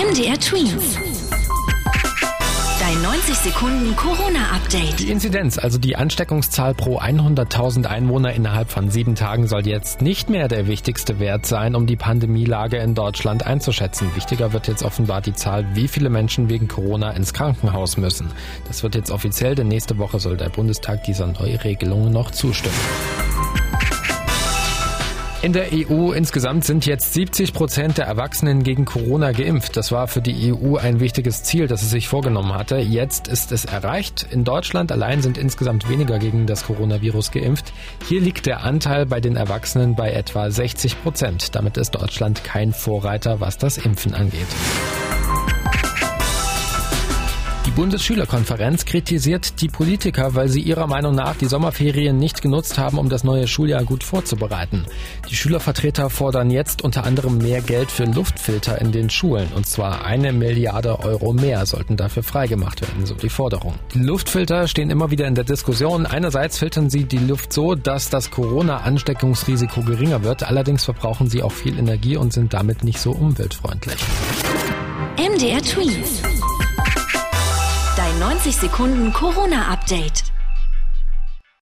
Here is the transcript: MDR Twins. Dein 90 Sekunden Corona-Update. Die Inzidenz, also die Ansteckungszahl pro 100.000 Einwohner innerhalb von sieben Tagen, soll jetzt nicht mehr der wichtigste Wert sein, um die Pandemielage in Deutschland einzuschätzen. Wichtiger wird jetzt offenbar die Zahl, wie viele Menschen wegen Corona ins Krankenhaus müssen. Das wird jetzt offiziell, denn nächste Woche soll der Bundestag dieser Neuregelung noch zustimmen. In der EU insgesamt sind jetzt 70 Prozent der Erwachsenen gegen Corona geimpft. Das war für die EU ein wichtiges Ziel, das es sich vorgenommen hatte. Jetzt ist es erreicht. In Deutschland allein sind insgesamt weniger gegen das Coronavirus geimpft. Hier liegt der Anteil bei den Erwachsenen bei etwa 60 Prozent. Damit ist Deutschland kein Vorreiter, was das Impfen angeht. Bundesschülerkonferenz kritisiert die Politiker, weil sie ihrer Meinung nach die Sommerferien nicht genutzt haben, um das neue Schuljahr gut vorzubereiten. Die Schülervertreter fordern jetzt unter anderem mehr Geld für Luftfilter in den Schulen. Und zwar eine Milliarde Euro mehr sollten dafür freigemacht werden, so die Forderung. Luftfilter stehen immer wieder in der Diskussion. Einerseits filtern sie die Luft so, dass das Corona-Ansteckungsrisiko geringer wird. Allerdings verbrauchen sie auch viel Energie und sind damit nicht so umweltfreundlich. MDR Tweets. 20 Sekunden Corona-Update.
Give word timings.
MDR 0.00 0.40
Twins. 0.40 0.96
Dein 2.80 3.02
90 3.02 3.34
Sekunden 3.34 3.94
Corona-Update. 3.96 4.98
Die 4.98 5.10
Inzidenz, 5.10 5.58
also 5.58 5.76
die 5.76 5.94
Ansteckungszahl 5.94 6.72
pro 6.72 6.98
100.000 6.98 7.84
Einwohner 7.84 8.32
innerhalb 8.32 8.70
von 8.70 8.90
sieben 8.90 9.14
Tagen, 9.14 9.46
soll 9.46 9.66
jetzt 9.66 10.00
nicht 10.00 10.30
mehr 10.30 10.48
der 10.48 10.66
wichtigste 10.66 11.20
Wert 11.20 11.44
sein, 11.44 11.74
um 11.74 11.86
die 11.86 11.96
Pandemielage 11.96 12.78
in 12.78 12.94
Deutschland 12.94 13.46
einzuschätzen. 13.46 14.10
Wichtiger 14.14 14.54
wird 14.54 14.68
jetzt 14.68 14.84
offenbar 14.84 15.20
die 15.20 15.34
Zahl, 15.34 15.66
wie 15.74 15.86
viele 15.86 16.08
Menschen 16.08 16.48
wegen 16.48 16.66
Corona 16.66 17.10
ins 17.10 17.34
Krankenhaus 17.34 17.98
müssen. 17.98 18.30
Das 18.68 18.82
wird 18.82 18.94
jetzt 18.94 19.10
offiziell, 19.10 19.54
denn 19.54 19.68
nächste 19.68 19.98
Woche 19.98 20.18
soll 20.18 20.38
der 20.38 20.48
Bundestag 20.48 21.04
dieser 21.04 21.26
Neuregelung 21.26 22.10
noch 22.10 22.30
zustimmen. 22.30 22.74
In 25.42 25.54
der 25.54 25.68
EU 25.72 26.12
insgesamt 26.12 26.66
sind 26.66 26.84
jetzt 26.84 27.14
70 27.14 27.54
Prozent 27.54 27.96
der 27.96 28.04
Erwachsenen 28.04 28.62
gegen 28.62 28.84
Corona 28.84 29.32
geimpft. 29.32 29.74
Das 29.74 29.90
war 29.90 30.06
für 30.06 30.20
die 30.20 30.52
EU 30.52 30.76
ein 30.76 31.00
wichtiges 31.00 31.44
Ziel, 31.44 31.66
das 31.66 31.80
es 31.80 31.88
sich 31.88 32.08
vorgenommen 32.08 32.52
hatte. 32.52 32.76
Jetzt 32.76 33.26
ist 33.26 33.50
es 33.50 33.64
erreicht. 33.64 34.26
In 34.30 34.44
Deutschland 34.44 34.92
allein 34.92 35.22
sind 35.22 35.38
insgesamt 35.38 35.88
weniger 35.88 36.18
gegen 36.18 36.46
das 36.46 36.66
Coronavirus 36.66 37.30
geimpft. 37.30 37.72
Hier 38.06 38.20
liegt 38.20 38.44
der 38.44 38.64
Anteil 38.64 39.06
bei 39.06 39.20
den 39.20 39.36
Erwachsenen 39.36 39.96
bei 39.96 40.12
etwa 40.12 40.50
60 40.50 41.02
Prozent. 41.02 41.54
Damit 41.54 41.78
ist 41.78 41.92
Deutschland 41.92 42.44
kein 42.44 42.74
Vorreiter, 42.74 43.40
was 43.40 43.56
das 43.56 43.78
Impfen 43.78 44.12
angeht. 44.12 44.46
Bundesschülerkonferenz 47.80 48.84
kritisiert 48.84 49.62
die 49.62 49.68
Politiker, 49.68 50.34
weil 50.34 50.50
sie 50.50 50.60
ihrer 50.60 50.86
Meinung 50.86 51.14
nach 51.14 51.34
die 51.36 51.46
Sommerferien 51.46 52.18
nicht 52.18 52.42
genutzt 52.42 52.76
haben, 52.76 52.98
um 52.98 53.08
das 53.08 53.24
neue 53.24 53.48
Schuljahr 53.48 53.84
gut 53.84 54.04
vorzubereiten. 54.04 54.84
Die 55.30 55.34
Schülervertreter 55.34 56.10
fordern 56.10 56.50
jetzt 56.50 56.82
unter 56.82 57.04
anderem 57.04 57.38
mehr 57.38 57.62
Geld 57.62 57.90
für 57.90 58.04
Luftfilter 58.04 58.78
in 58.82 58.92
den 58.92 59.08
Schulen. 59.08 59.48
Und 59.54 59.66
zwar 59.66 60.04
eine 60.04 60.34
Milliarde 60.34 61.00
Euro 61.00 61.32
mehr 61.32 61.64
sollten 61.64 61.96
dafür 61.96 62.22
freigemacht 62.22 62.82
werden, 62.82 63.06
so 63.06 63.14
die 63.14 63.30
Forderung. 63.30 63.76
Luftfilter 63.94 64.68
stehen 64.68 64.90
immer 64.90 65.10
wieder 65.10 65.26
in 65.26 65.34
der 65.34 65.44
Diskussion. 65.44 66.04
Einerseits 66.04 66.58
filtern 66.58 66.90
sie 66.90 67.04
die 67.04 67.16
Luft 67.16 67.50
so, 67.50 67.76
dass 67.76 68.10
das 68.10 68.30
Corona-Ansteckungsrisiko 68.30 69.80
geringer 69.84 70.22
wird. 70.22 70.42
Allerdings 70.42 70.84
verbrauchen 70.84 71.30
sie 71.30 71.42
auch 71.42 71.52
viel 71.52 71.78
Energie 71.78 72.18
und 72.18 72.34
sind 72.34 72.52
damit 72.52 72.84
nicht 72.84 73.00
so 73.00 73.12
umweltfreundlich. 73.12 73.96
MDR 75.16 75.62
Tweets. 75.62 76.29
20 78.42 78.52
Sekunden 78.52 79.12
Corona-Update. 79.12 80.39